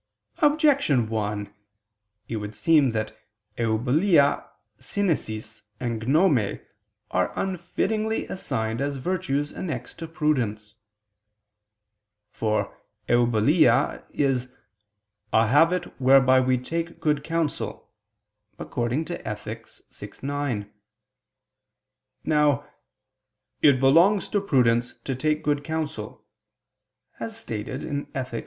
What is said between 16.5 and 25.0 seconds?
take good counsel" (Ethic. vi, 9). Now it "belongs to prudence